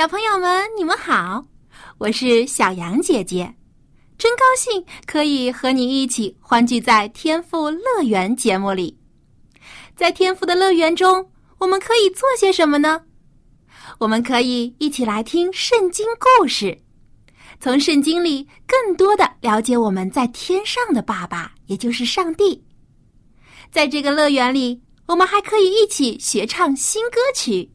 [0.00, 1.44] 小朋友们，你们好，
[1.98, 3.54] 我是小杨姐姐，
[4.16, 8.98] 真高兴可以和你一起欢聚在天赋乐园节目里。
[9.94, 13.02] 在天赋的乐园中，我们可以做些什么呢？
[13.98, 16.80] 我们可以一起来听圣经故事，
[17.60, 22.64] 从圣经里更多的了解我们在天上的爸爸，也就是上帝。
[23.70, 27.70] 在这个乐园里，我们还可以一起学唱新歌曲。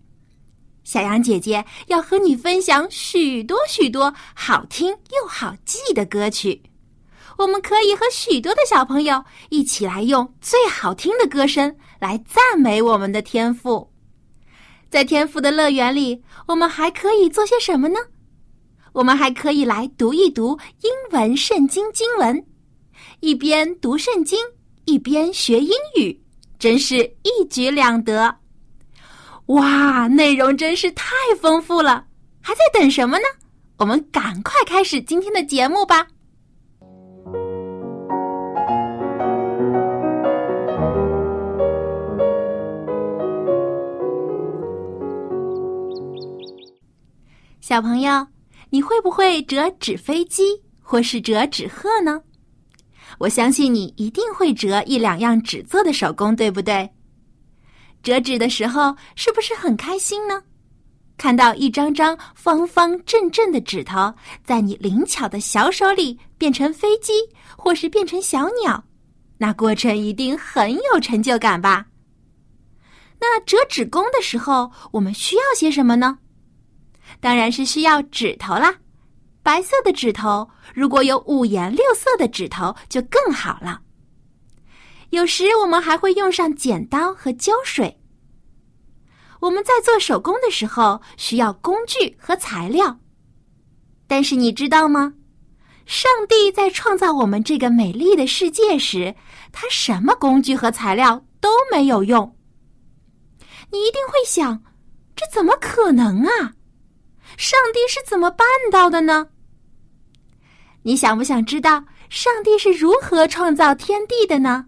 [0.86, 6.61] 小羊姐姐要和你分享许多许多好听又好记的歌曲，
[7.39, 13.92] 我们可以和许多的小朋友一起来用最好听的歌声来赞美我们的天赋。
[14.92, 17.99] 在天赋的乐园里，我们还可以做些什么呢？
[18.94, 22.45] 我们还可以来读一读英文圣经经文，
[23.22, 24.39] 一边读圣经
[24.86, 26.22] 一边学英语，
[26.59, 28.38] 真是一举两得。
[29.48, 32.06] 哇，内容真是太丰富了！
[32.42, 33.26] 还在等什么呢？
[33.78, 36.08] 我们赶快开始今天的节目吧！
[47.62, 48.28] 小朋友，
[48.72, 52.22] 你会不会折纸飞机或是折纸鹤呢？
[53.20, 56.89] 我相信你一定会折一两样纸做的手工，对不对？
[58.05, 60.43] 折纸的时候是不是很开心呢？
[61.17, 67.14] 看到一张张方方正正的纸头在你灵巧的小手里变成飞机，
[67.58, 68.83] 或是变成小鸟，
[69.39, 71.88] 那过程一定很有成就感吧？
[73.20, 76.20] 那折纸工的时候，我们需要些什么呢？
[77.20, 78.76] 当然是需要指头啦。
[79.42, 83.82] 白色的指头，如果有五颜六色的指头就更好了。
[85.15, 88.02] 有时我们还会用上剪刀和胶水。
[89.39, 92.99] 我们在做手工的时候需要工具和材料，
[94.08, 95.14] 但是你知道吗？
[95.86, 99.15] 上帝在创造我们这个美丽的世界时，
[99.54, 102.36] 他什么工具和材料都没有用。
[103.71, 104.64] 你一定会想，
[105.15, 106.55] 这怎么可能啊？
[107.37, 109.27] 上帝是怎么办到的呢？
[110.83, 114.65] 你想不想知道上帝是如何创造天地的呢？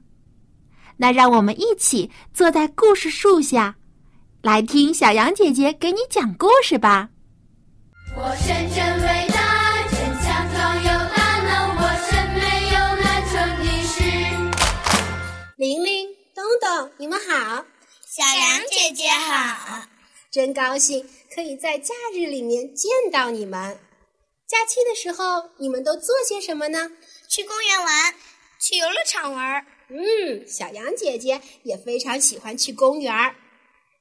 [0.97, 3.75] 那让我们一起坐在故事树下，
[4.41, 7.09] 来听小羊姐姐给你讲故事吧。
[8.15, 12.41] 我神真伟大，真强壮有大能，我神没
[12.73, 13.95] 有难成的事。
[15.57, 17.63] 玲玲、东东，你们好，
[18.07, 19.83] 小羊姐姐好，
[20.31, 23.77] 真高兴可以在假日里面见到你们。
[24.47, 26.89] 假期的时候，你们都做些什么呢？
[27.27, 28.15] 去公园玩，
[28.59, 29.65] 去游乐场玩。
[29.89, 33.35] 嗯，小羊姐姐也非常喜欢去公园儿。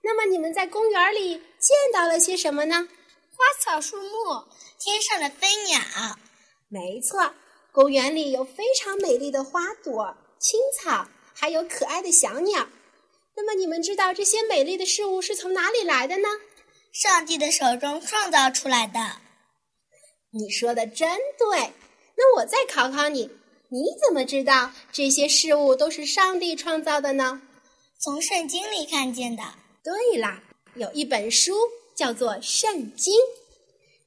[0.02, 2.88] 那么你们在公园里见到了些什么呢？
[3.36, 4.44] 花草树木，
[4.78, 5.78] 天上的飞鸟。
[6.68, 7.34] 没错，
[7.72, 12.68] 公园里有非常美丽的花朵、青草，还有可爱的小鸟。
[13.36, 16.28] 那么你们知道这些美丽的事物是从哪里来的呢？
[16.92, 19.20] 上帝的手中创造出来的。
[20.30, 21.72] 你说的真对。
[22.16, 23.30] 那我再考考你。
[23.68, 27.42] 你怎么知道这些事物都是上帝创造的呢？
[27.98, 29.42] 从圣经里看见的。
[29.82, 30.42] 对啦，
[30.74, 31.54] 有一本书
[31.94, 33.14] 叫做《圣经》，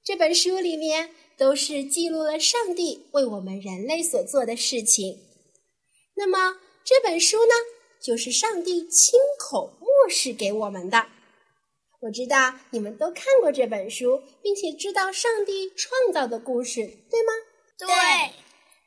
[0.03, 5.19] 这本书里面都是记录了上帝为我们人类所做的事情。
[6.15, 7.53] 那么这本书呢，
[8.01, 11.07] 就是上帝亲口默示给我们的。
[12.01, 17.33] 我知道你们都看过这本书，并且知道上帝创造的故事，对吗？
[17.77, 17.87] 对。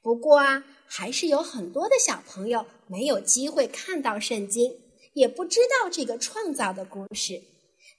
[0.02, 4.80] 不过啊，还是有很多的小朋友没有机会看到圣经，
[5.14, 7.40] 也不知道这个创造的故事。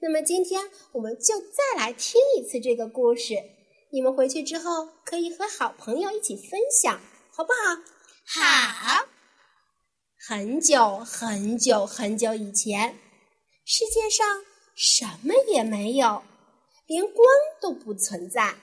[0.02, 3.36] 那么今天我们就再来听一次这个故事。
[3.92, 7.00] 你们回去之后可以和好朋友一起分享，
[7.32, 7.82] 好不好？
[8.26, 9.06] 好。
[10.28, 12.98] 很久很久很久以前，
[13.66, 14.44] 世界上
[14.76, 16.24] 什么也没有，
[16.88, 17.16] 连光
[17.62, 18.56] 都不存在。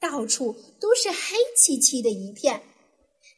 [0.00, 2.62] 到处都是黑漆漆的一片，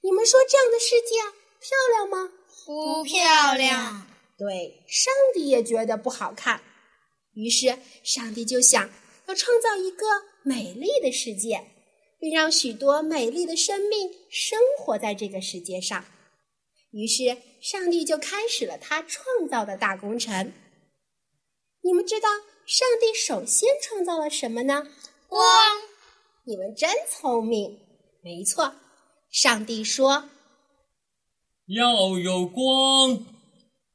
[0.03, 1.21] 你们说这样的世界
[1.61, 2.33] 漂亮吗？
[2.67, 4.07] 不漂亮。
[4.37, 6.63] 对，上帝也觉得不好看。
[7.35, 8.91] 于是，上帝就想
[9.27, 10.07] 要创造一个
[10.43, 11.65] 美丽的世界，
[12.19, 16.05] 并让许多美丽的生命生活在这个世界上。
[16.91, 20.53] 于是，上帝就开始了他创造的大工程。
[21.83, 22.29] 你们知道
[22.67, 24.87] 上帝首先创造了什么呢？
[25.29, 25.45] 光。
[26.49, 27.79] 你们真聪明。
[28.23, 28.73] 没错，
[29.31, 30.31] 上帝说
[31.67, 33.19] 要有光。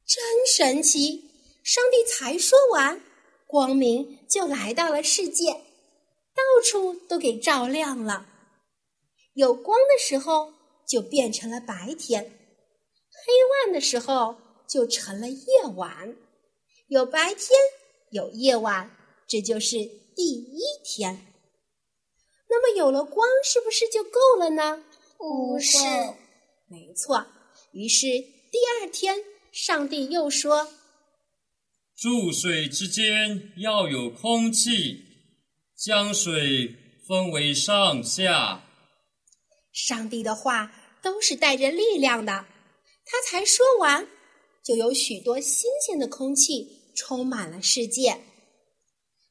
[0.05, 0.23] 真
[0.55, 1.31] 神奇！
[1.63, 3.01] 上帝才说完，
[3.47, 8.27] 光明就来到了世界，到处都给照亮了。
[9.33, 10.53] 有光的时候，
[10.87, 12.23] 就变成了白天。
[12.23, 13.33] 黑
[13.65, 14.35] 暗的时候
[14.67, 15.45] 就成了夜
[15.75, 16.15] 晚，
[16.85, 17.49] 有白天
[18.11, 18.95] 有夜晚，
[19.27, 19.77] 这就是
[20.15, 21.32] 第一天。
[22.53, 24.83] 那么有了光，是不是就够了呢？
[25.17, 25.79] 不是，
[26.67, 27.25] 没错。
[27.71, 29.17] 于是第二天，
[29.51, 30.71] 上帝又说
[31.97, 35.03] ：“注水之间要有空气，
[35.75, 36.75] 将水
[37.07, 38.63] 分为上下。”
[39.73, 40.71] 上帝的话
[41.01, 42.45] 都是带着力量的。
[43.03, 44.07] 他才说完，
[44.63, 48.11] 就有许多新鲜的空气充满了世界，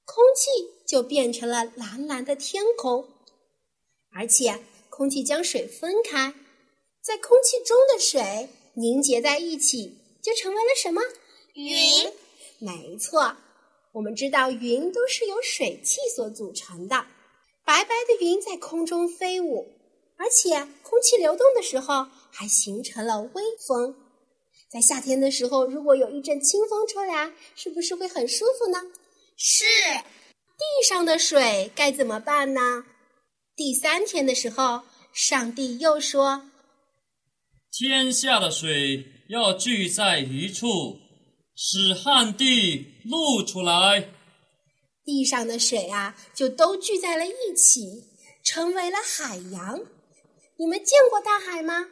[0.05, 0.51] 空气
[0.89, 3.09] 就变成了蓝蓝的天空，
[4.15, 4.59] 而且
[4.91, 6.35] 空气将水分开，
[7.01, 11.01] 在空气中的水凝结在一起，就成为了什么？
[11.55, 12.13] 云。
[12.59, 13.37] 没错，
[13.93, 17.07] 我们知道云都是由水汽所组成的，
[17.65, 19.67] 白白的云在空中飞舞，
[20.17, 22.07] 而且空气流动的时候。
[22.35, 23.95] 还形成了微风，
[24.71, 28.81] 在夏天的时候，如果有一阵清风吹来，是不是会很舒服呢？
[29.37, 29.67] 是。
[29.67, 32.87] 地上的水该怎么办呢？
[33.55, 34.83] 第三天的时候，
[35.13, 36.51] 上帝又说
[37.71, 40.99] ：“天下的水要聚在一处，
[41.55, 44.09] 使旱地露出来。”
[45.05, 48.05] 地上的水啊，就都聚在了一起，
[48.43, 49.81] 成为了海洋。
[50.59, 51.89] 你们见过大海吗？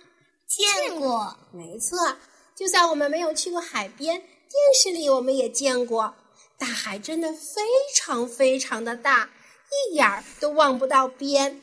[0.47, 2.17] 见过，没错。
[2.57, 4.29] 就算我们没有去过海边，电
[4.75, 6.15] 视里我们也见过。
[6.59, 7.63] 大海真的非
[7.95, 9.31] 常非常的大，
[9.71, 11.63] 一眼儿都望不到边。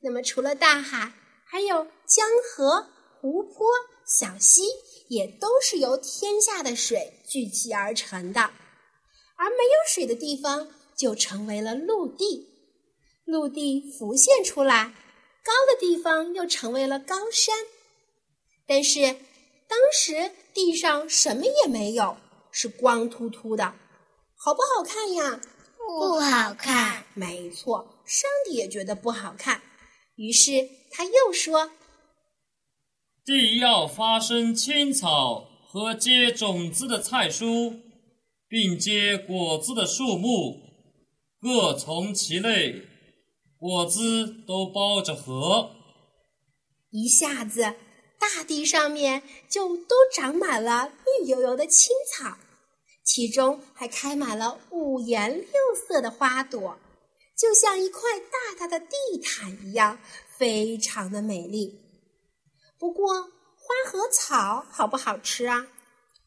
[0.00, 1.12] 那么，除了大海，
[1.46, 2.86] 还有江河、
[3.20, 3.66] 湖泊、
[4.06, 4.64] 小溪，
[5.08, 8.40] 也都是由天下的水聚集而成的。
[9.36, 12.48] 而没有水的地方，就成为了陆地。
[13.24, 14.94] 陆地浮现出来，
[15.42, 17.56] 高的地方又成为了高山。
[18.66, 19.00] 但是
[19.66, 22.16] 当时地上什么也没有，
[22.50, 23.74] 是光秃秃的，
[24.36, 25.40] 好不好看呀？
[25.86, 27.04] 不好看。
[27.14, 29.62] 没错，上帝也觉得不好看，
[30.16, 31.70] 于是他又说
[33.24, 37.80] ：“地要发生青草和结种子的菜蔬，
[38.48, 40.60] 并结果子的树木，
[41.40, 42.82] 各从其类，
[43.58, 45.70] 果子都包着核。”
[46.90, 47.74] 一下子。
[48.16, 50.90] 大地上面就都长满了
[51.20, 52.38] 绿油油的青草，
[53.04, 55.52] 其中还开满了五颜六
[55.86, 56.78] 色的花朵，
[57.36, 59.98] 就像一块大大的地毯一样，
[60.38, 61.80] 非常的美丽。
[62.78, 65.66] 不过，花和草好不好吃啊？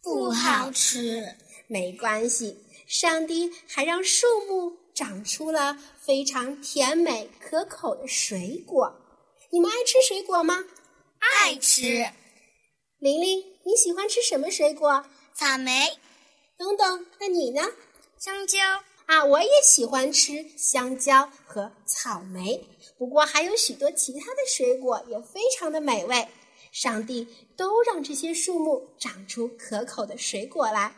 [0.01, 1.35] 不好吃。
[1.67, 8.95] 没关系，上帝还让树木长出了非常甜美可口的水果。
[9.49, 10.63] 你们爱吃水果吗？
[11.19, 12.07] 爱吃，
[12.99, 15.05] 玲玲，你喜欢吃什么水果？
[15.35, 15.97] 草莓。
[16.57, 17.61] 等等，那你呢？
[18.17, 18.59] 香蕉。
[19.05, 22.67] 啊，我也喜欢吃香蕉和草莓。
[22.97, 26.27] 不过还有许多其他的水果也非常的美味。
[26.73, 30.93] 上帝都让这些树木长出可口的水果来。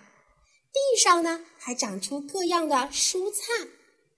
[0.74, 3.68] 地上呢，还长出各样的蔬菜，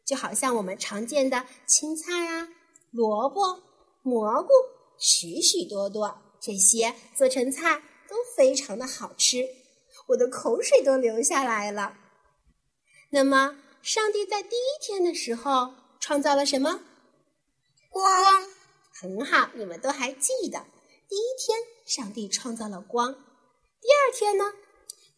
[0.06, 2.48] 就好像我们常见的青菜啊、
[2.92, 3.62] 萝卜、
[4.04, 4.50] 蘑菇。
[4.98, 9.48] 许许多多，这些做成菜都非常的好吃，
[10.12, 11.98] 我的口水都流下来了。
[13.10, 16.82] 那么，上帝在第一天的时候创造了什么？
[17.90, 18.50] 光。
[18.94, 20.66] 很好，你们都还记得。
[21.08, 23.14] 第一天，上帝创造了光。
[23.14, 24.54] 第二天呢？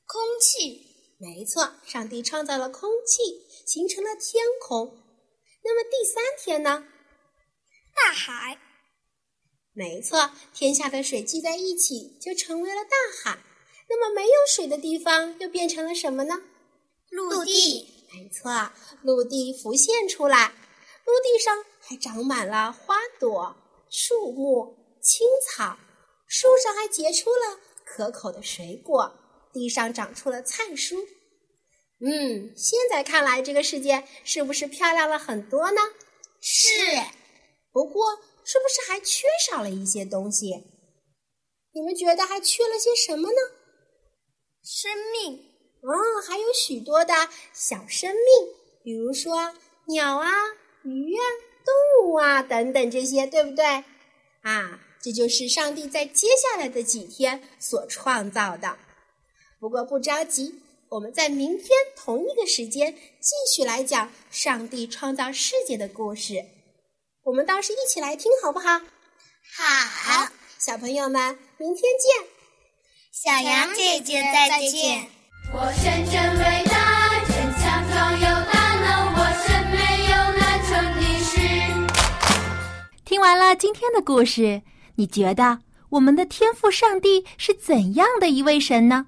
[0.06, 0.88] 空气。
[1.20, 4.98] 没错，上帝创造了空气，形成了天空。
[5.64, 6.88] 那么第三天呢？
[7.96, 8.60] 大海。
[9.74, 12.92] 没错，天下的水聚在一起就成为了大
[13.24, 13.40] 海。
[13.90, 16.42] 那么没有水的地方又变成了什么呢？
[17.10, 17.90] 陆地。
[18.14, 18.72] 没错，
[19.02, 20.54] 陆地浮现出来，
[21.06, 23.56] 陆地上还长满了花朵、
[23.90, 25.78] 树木、青草，
[26.28, 29.12] 树上还结出了可口的水果，
[29.52, 31.08] 地上长出了菜蔬。
[32.06, 35.82] 嗯，现在看来，这个世界是不是漂亮了很多呢？
[36.40, 36.68] 是。
[37.72, 40.66] 不过，是不是还缺少了一些东西？
[41.74, 43.38] 你们觉得还缺了些什么呢？
[44.64, 45.52] 生命。
[45.82, 45.92] 哦，
[46.28, 47.14] 还有许多的
[47.54, 48.54] 小生命，
[48.84, 49.54] 比如说
[49.88, 50.32] 鸟啊、
[50.84, 51.24] 鱼啊、
[51.66, 53.66] 动物啊等等这些，对不对？
[54.44, 58.78] 啊，这就是上帝在接下来的几天所创造的。
[59.60, 66.46] 不过不着急，我们在明天同一个时间继续来讲上帝创造世界的故事。
[67.24, 68.80] 我们到时一起来听，好不好？
[69.58, 72.33] 好，小朋友们，明天见。
[73.24, 75.08] 小羊姐姐再见。
[75.54, 76.76] 我神真伟大，
[77.26, 79.78] 真强壮有大能，我神没
[80.12, 81.40] 有难成的事。
[83.06, 84.62] 听完了今天的故事，
[84.96, 89.06] 你觉得我们的天赋上帝是怎样的一位神呢？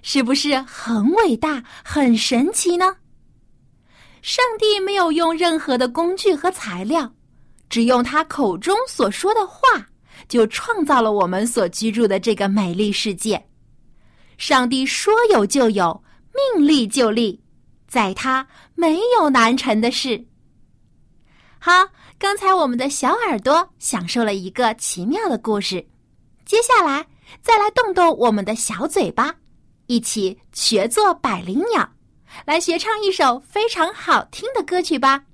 [0.00, 2.98] 是不是很伟大、很神奇呢？
[4.22, 7.12] 上帝没有用任何的工具和材料。
[7.68, 9.58] 只用他口中所说的话，
[10.28, 13.46] 就创造了我们所居住的这个美丽世界。
[14.38, 16.02] 上帝说有就有，
[16.54, 17.40] 命立就立，
[17.86, 20.26] 在他没有难成的事。
[21.58, 21.72] 好，
[22.18, 25.86] 刚才我们的小耳朵享受了一个奇妙的故事，
[26.46, 27.06] 接下来
[27.42, 29.34] 再来动动我们的小嘴巴，
[29.86, 31.86] 一起学做百灵鸟，
[32.46, 35.24] 来学唱一首非常好听的歌曲吧。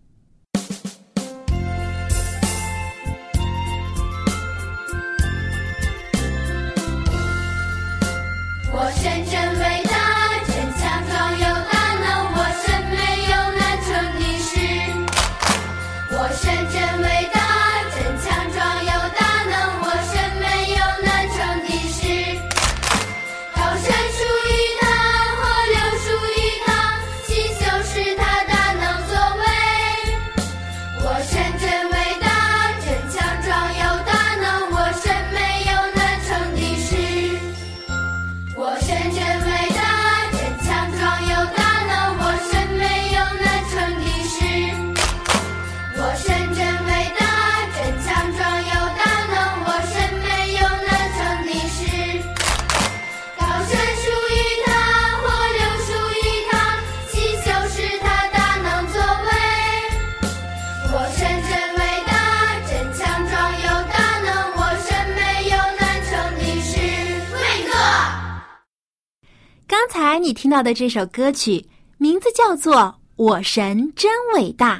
[69.98, 72.74] 刚才你听到的这首歌曲名字叫做
[73.16, 74.76] 《我神真伟大》，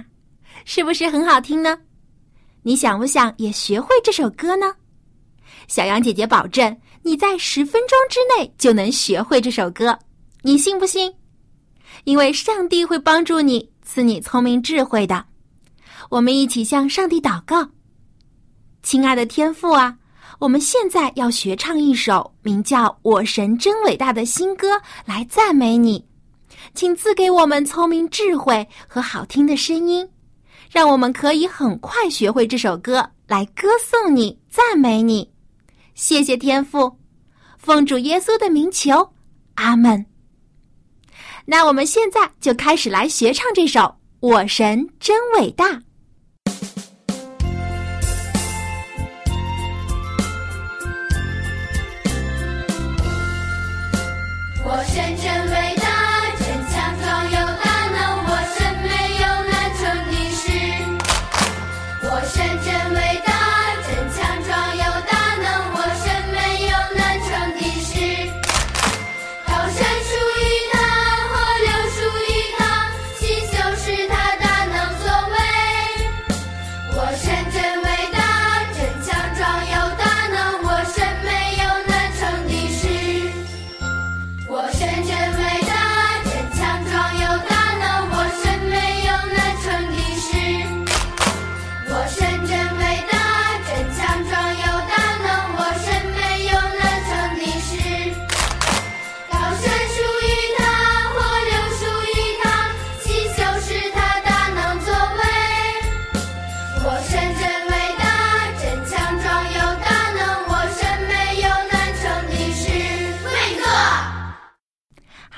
[0.67, 1.79] 是不是很好听呢？
[2.63, 4.75] 你想不想也学会这首歌呢？
[5.69, 9.99] 小羊姐姐保证你在十分钟之内就能学会这首歌，
[10.43, 11.11] 你信不信？
[12.05, 15.25] 因为上帝会帮助你，赐你聪明智慧的。
[16.11, 17.67] 我们一起向上帝祷告，
[18.83, 19.97] 亲爱的天父啊！
[20.39, 26.05] 我们现在要学唱一首名叫《我神真伟大》的新歌，来赞美你，
[26.75, 30.07] 请赐给我们聪明智慧和好听的声音，
[30.71, 35.31] 让我们可以很快学会这首歌，来歌颂你、赞美你。
[35.95, 36.99] 谢谢天父，
[37.57, 39.13] 奉主耶稣的名求，
[39.55, 40.05] 阿门。
[41.47, 43.81] 那我们现在就开始来学唱这首
[44.21, 45.69] 《我神真伟大》。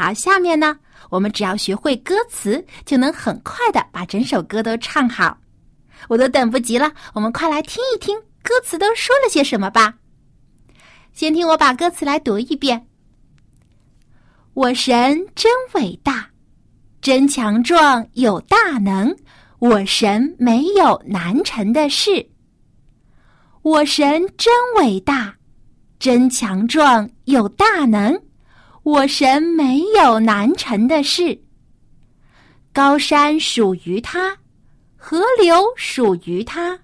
[0.09, 0.75] 好，下面呢，
[1.11, 5.37] 我们只要学会歌词，就能很快的把整首歌都唱好。
[6.09, 9.97] 我都等不及了，我们快来听一听歌词都说了些什么吧。
[11.12, 12.87] 先听我把歌词来读一遍：
[14.55, 16.31] 我神真伟大，
[17.03, 19.15] 真强壮有大能，
[19.59, 22.27] 我神没有难成的事。
[23.61, 25.35] 我神真伟大，
[25.99, 28.19] 真强壮有大能，
[28.88, 31.38] 我神没有难成的事。
[32.73, 34.35] 高山属于他，
[34.97, 36.78] 河流属于他，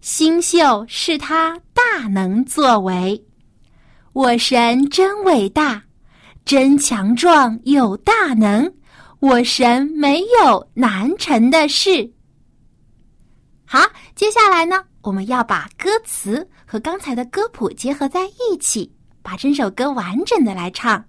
[0.00, 3.24] 星宿是他大能作为。
[4.14, 5.80] 我神真伟大，
[6.44, 8.74] 真强壮有大能，
[9.20, 12.12] 我神没有难成的事。
[13.64, 13.78] 好，
[14.16, 18.92] 接下来呢，我们要把歌词和刚才的歌谱结合在一起，
[19.22, 21.04] 把整首歌完整的来唱。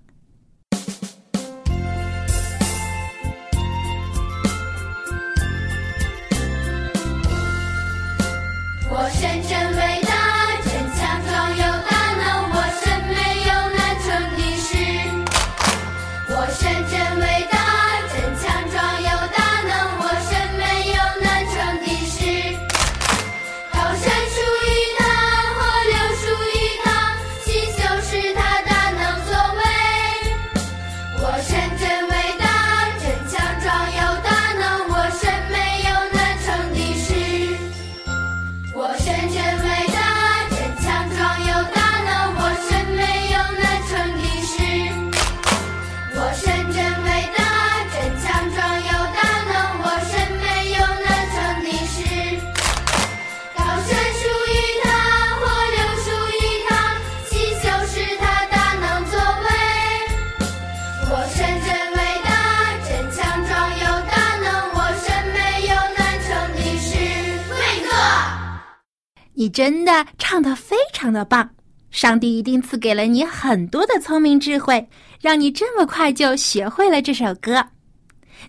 [69.50, 71.50] 真的唱得非常的棒，
[71.92, 74.88] 上帝一定赐给了你很多的聪明智慧，
[75.20, 77.66] 让你这么快就学会了这首歌。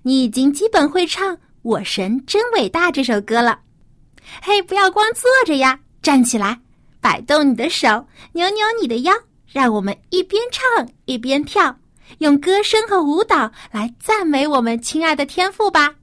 [0.02, 3.58] 你已经基本会唱《我神真伟大》这首歌了。
[4.42, 6.60] 嘿，不要光坐着呀，站起来，
[7.00, 9.12] 摆动你的手，扭扭你的腰，
[9.46, 11.76] 让我们一边唱一边跳，
[12.18, 15.94] 用歌声和舞蹈来赞美我们亲爱的天父吧。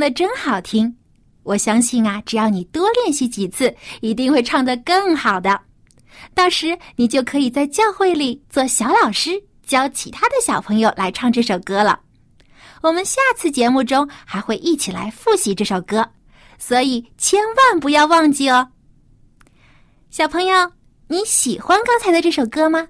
[0.00, 0.96] 唱的真好听。
[1.42, 5.60] 我相信啊，只要你多练习几次，一定会唱得更好的。
[6.34, 9.32] 到时你就可以在教会里做小老师，
[9.66, 12.00] 教其他的小朋友来唱这首歌了。
[12.80, 16.08] 我们下次节目中还会一起来复习这首歌，
[16.58, 18.66] 所以千万不要忘记哦。
[20.08, 20.72] 小朋友，
[21.08, 22.88] 你喜欢刚才的这首歌吗？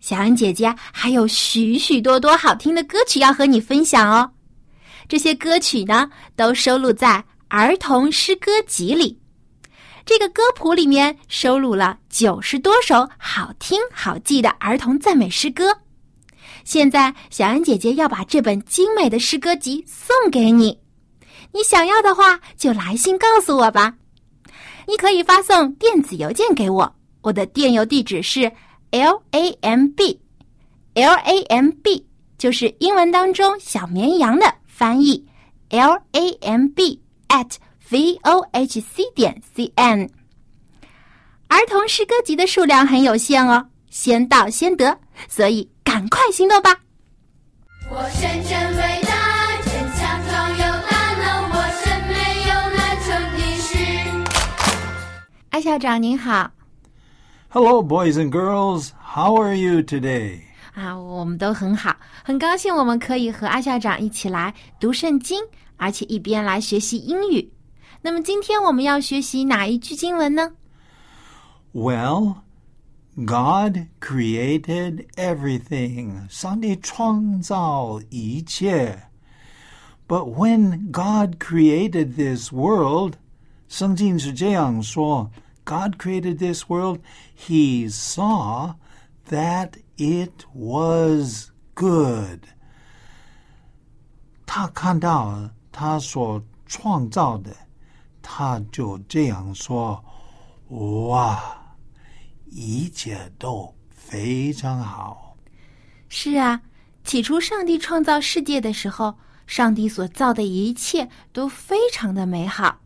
[0.00, 4.30] 小恩姐姐还有许许多多好听的歌曲要和你分享哦。
[5.08, 9.18] 这些歌曲呢，都收录在儿童诗歌集里。
[10.04, 15.76] 这个歌谱里面收录了九十多首好听好记的儿童赞美诗歌。
[16.64, 20.78] 现在，小安姐姐要把这本精美的诗歌集送给你。
[21.52, 23.94] 你想要的话，就来信告诉我吧。
[24.86, 28.50] 你可以发送电子邮件给我，我的电邮地址是
[28.90, 30.20] l a m b
[30.94, 32.06] l a m b，
[32.38, 35.24] 就是英文当中小绵羊的翻译
[35.70, 37.56] l a m b at
[37.88, 40.10] v o h c 点 c n。
[41.48, 44.98] 儿童诗歌集的数量很有限哦，先到先得，
[45.30, 46.78] 所以赶快行动吧！
[47.90, 50.58] 我神真伟大，真强壮有
[50.90, 53.72] 大能，我神没有难成的事。
[55.48, 56.50] 艾校长您好
[57.48, 58.90] ，Hello, boys and girls.
[59.14, 60.40] How are you today?
[60.75, 65.39] 啊，我们都很好，很高兴我们可以和阿校长一起来读圣经，
[65.77, 67.51] 而且一边来学习英语。
[68.01, 70.51] 那么今天我们要学习哪一句经文呢？
[71.73, 72.35] Well,
[73.15, 76.27] God created everything.
[76.29, 79.07] 上帝创造一切。
[80.07, 83.13] But when God created this world,
[83.69, 85.29] 圣经是这样说,
[85.63, 86.99] God created this world,
[87.37, 88.73] he saw
[89.29, 92.40] that it was good.
[94.44, 97.54] 他看到他所创造的，
[98.22, 100.02] 他就这样说
[100.68, 101.76] ：“哇，
[102.46, 105.36] 一切都非常好。
[106.08, 106.62] 是啊，
[107.04, 112.80] 起初上帝创造世界的时候，上帝所造的一切都非常的美好。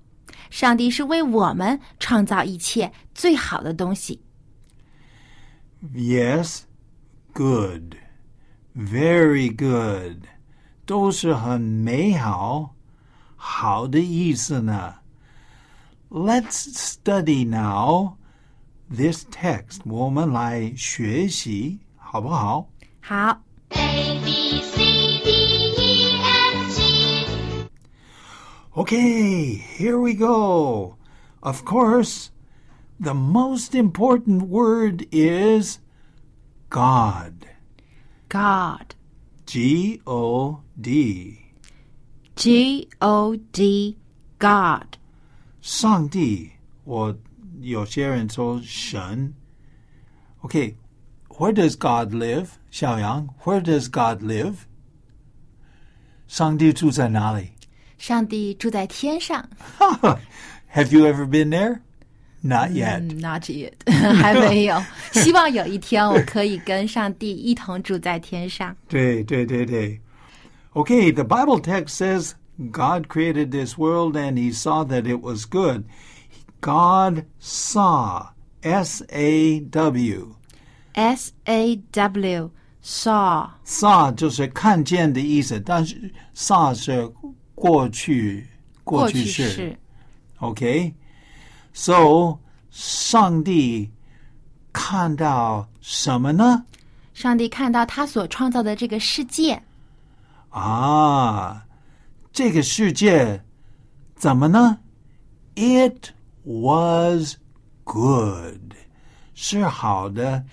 [0.51, 4.21] 上帝是为我们创造一切最好的东西。
[5.95, 6.63] Yes,
[7.34, 7.98] good,
[8.76, 10.26] very good，
[10.86, 12.76] 都是很美好，
[13.36, 14.96] 好的意思呢。
[16.10, 18.18] Let's study now
[18.90, 22.70] this text，我们来学习，好不好？
[23.02, 25.30] 好， A B C D
[25.78, 27.70] E F G
[28.74, 30.96] Okay, here we go.
[31.42, 32.30] Of course,
[33.00, 35.80] the most important word is
[36.70, 37.48] God.
[38.28, 38.96] God,
[39.46, 41.38] G O D.
[42.36, 43.96] G O D,
[44.40, 44.98] God，
[45.62, 46.52] 上帝，
[46.84, 47.16] 我
[47.62, 49.34] 有些人说神。
[50.42, 50.76] Okay,
[51.30, 52.48] where does God live?
[52.72, 54.66] 小杨, where does God live?
[56.28, 57.52] 上帝住在哪里？
[57.98, 59.48] 上帝住在天上。
[60.74, 61.80] Have you ever been there?
[62.42, 63.00] Not yet.
[63.00, 63.74] 嗯，Not yet，
[64.22, 64.80] 还没有。
[65.14, 68.76] 希望有一天我可以跟上帝一同住在天上。
[68.88, 70.00] 对对对对。
[70.74, 72.34] Okay, the Bible text says
[72.72, 75.86] God created this world and he saw that it was good.
[76.62, 78.28] God saw,
[78.62, 80.36] S A W.
[80.94, 82.52] S A W
[82.84, 87.12] saw saw 就是看见的意思，但是 saw 是
[87.56, 88.46] 过去
[88.84, 89.50] 过去式。
[89.50, 89.78] 式
[91.73, 92.39] OK，so
[92.71, 93.91] 上帝
[94.73, 96.65] 看到什么呢？
[97.15, 99.63] 上帝看到他所创造的这个世界，
[100.49, 101.67] 啊，
[102.33, 103.45] 这个世界
[104.15, 104.79] 怎么呢
[105.55, 106.13] ？It
[106.45, 107.37] was
[107.85, 108.75] good，
[109.35, 110.45] 是好的，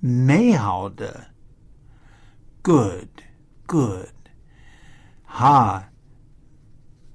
[0.00, 1.26] 美好的。
[2.62, 3.08] Good,
[3.66, 4.08] good，
[5.24, 5.90] 哈，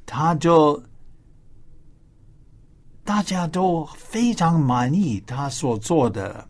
[0.06, 0.84] 他就
[3.05, 6.49] 大家都非常满意他所做的。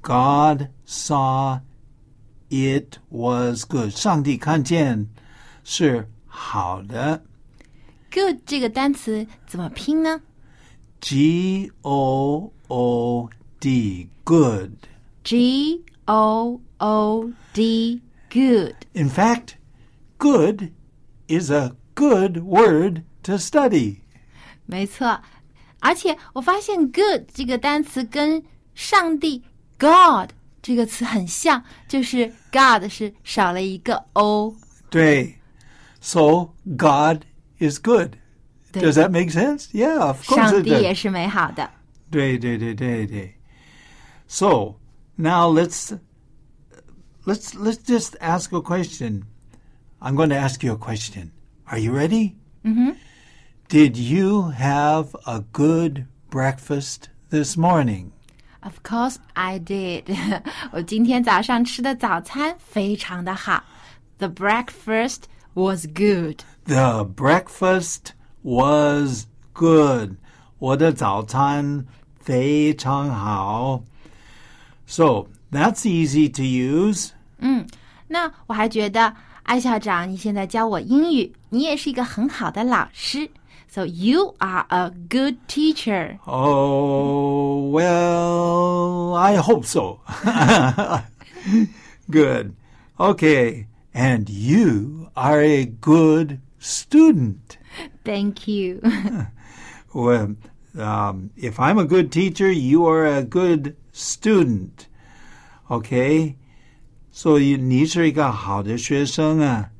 [0.00, 1.60] God saw
[2.48, 5.08] it was good，上帝看见
[5.62, 7.22] 是好的。
[8.10, 10.20] good 这个单词怎么拼呢
[11.00, 14.72] G O O D good.
[15.24, 18.74] ？G O O D good。
[18.94, 19.56] In fact,
[20.18, 20.70] good
[21.26, 24.02] is a good word to study.
[24.66, 25.20] 没错，
[25.80, 28.42] 而且我发现 “good” 这个单词跟
[28.74, 29.42] 上帝
[29.78, 30.30] “God”
[30.62, 34.54] 这个词很像，就是 “God” 是少了一个 “o”。
[34.90, 35.34] 对
[36.00, 37.24] So God
[37.58, 38.16] is good.
[38.72, 39.66] 对 Does that make sense?
[39.72, 40.94] Yeah, of course 上 it 帝也 does.
[40.94, 41.70] 是美好的。
[42.10, 43.34] 对对对对对
[44.28, 44.76] So
[45.16, 45.96] now let's
[47.24, 49.24] let's let's just ask a question.
[50.00, 51.30] I'm going to ask you a question.
[51.66, 52.34] Are you ready?
[53.68, 58.10] Did you have a good breakfast this morning?
[58.60, 60.04] Of course I did
[60.70, 63.64] 。我今天早上吃的早餐非常的好。
[64.18, 65.22] The breakfast
[65.54, 66.42] was good。
[66.66, 68.12] The breakfast
[68.42, 70.16] was good.
[70.58, 71.86] 我的早餐
[72.20, 73.82] 非常好.
[74.86, 77.10] So that's easy to use.
[78.06, 83.28] 那我还觉得，艾校长，你现在教我英语，你也是一个很好的老师。
[83.76, 86.18] So you are a good teacher.
[86.26, 90.00] Oh, well, I hope so.
[92.10, 92.54] good.
[93.00, 93.66] Okay.
[93.94, 97.58] And you are a good student.
[98.04, 98.80] Thank you.
[99.94, 100.36] Well,
[100.78, 104.86] um, if I'm a good teacher, you are a good student.
[105.70, 106.36] Okay?
[107.10, 109.70] 所以你是一个好的学生啊。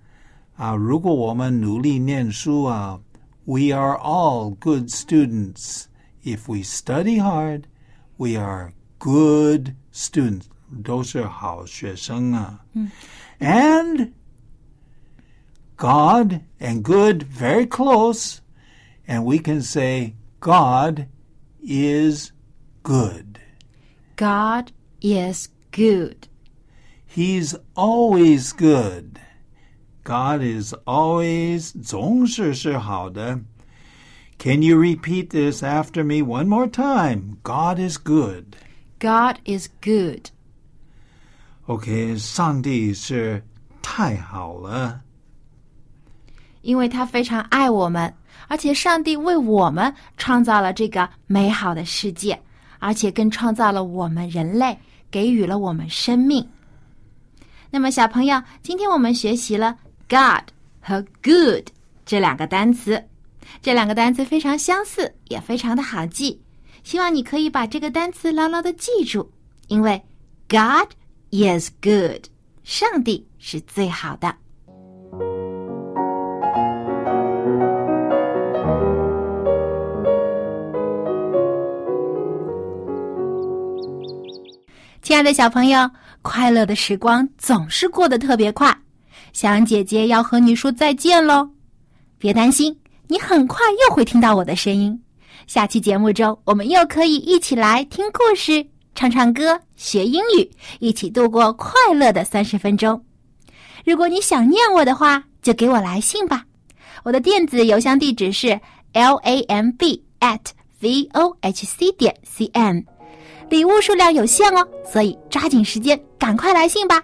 [0.56, 3.00] 啊，如果我们努力念书啊
[3.46, 5.88] ，we are all good students.
[6.22, 7.66] If we study hard,
[8.16, 10.48] we are good students.
[10.82, 12.64] 都是好学生啊。
[13.38, 14.12] And
[15.76, 18.40] God and good very close,
[19.06, 21.08] and we can say God
[21.62, 22.32] is
[22.82, 23.40] good.
[24.16, 26.28] God is good.
[27.04, 29.20] He's always good.
[30.07, 33.41] God is always 总是是好的。
[34.39, 37.35] Can you repeat this after me one more time?
[37.43, 38.55] God is good.
[39.01, 40.29] God is good.
[41.65, 43.43] OK，上帝是
[43.81, 45.01] 太好了。
[46.61, 48.13] 因为他非常爱我们，
[48.47, 52.41] 而且上帝为我们创造了这个美好的世界，
[52.79, 54.79] 而且更创造了我们人类，
[55.11, 56.47] 给予了我们生命。
[57.69, 59.77] 那么，小朋友，今天我们学习了
[60.09, 61.67] God 和 Good
[62.05, 63.03] 这两个单词，
[63.61, 66.41] 这两个单词非常相似，也非常的好记。
[66.83, 69.29] 希望你可以把这个单词牢牢的记住，
[69.67, 70.01] 因为
[70.47, 70.93] God
[71.31, 72.27] is good，
[72.63, 74.33] 上帝是最好的。
[85.01, 85.89] 亲爱的小朋友，
[86.21, 88.77] 快乐的时光总是过得特别快。
[89.37, 91.47] 小羊姐姐要和你说再见喽，
[92.17, 92.75] 别担心，
[93.07, 94.99] 你很快又会听到我的声音。
[95.45, 102.99] 下期节目中，我们又可以一起来听故事、唱唱歌、学英语，一起度过快乐的三十分钟。
[103.85, 106.43] 如果你想念我的话，就给我来信吧。
[107.03, 108.59] 我的电子邮箱地址是
[108.93, 110.39] l a m b at
[110.79, 112.83] v o h c 点 c n。
[113.51, 117.03] 礼物数量有限哦，所以抓紧时间，赶快来信吧。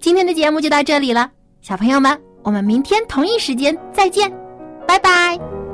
[0.00, 1.30] 今天的节目就到这里了，
[1.60, 4.30] 小朋友们，我们明天同一时间再见，
[4.86, 5.65] 拜拜。